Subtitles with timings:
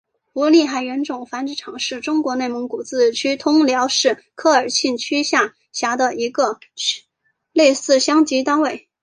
[0.33, 6.59] 胡力海原种繁殖场是中国内蒙古自治区通辽市科尔沁区下辖的一个
[7.53, 8.89] 类似乡级单位。